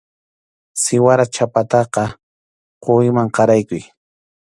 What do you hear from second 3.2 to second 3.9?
qaraykuy.